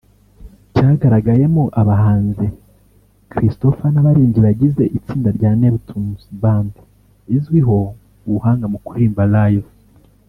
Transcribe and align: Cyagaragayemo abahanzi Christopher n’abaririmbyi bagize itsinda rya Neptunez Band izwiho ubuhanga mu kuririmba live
Cyagaragayemo 0.73 1.63
abahanzi 1.81 2.47
Christopher 3.31 3.89
n’abaririmbyi 3.93 4.39
bagize 4.47 4.83
itsinda 4.97 5.29
rya 5.37 5.51
Neptunez 5.59 6.21
Band 6.41 6.73
izwiho 7.35 7.77
ubuhanga 8.27 8.65
mu 8.73 8.77
kuririmba 8.85 9.23
live 9.35 9.69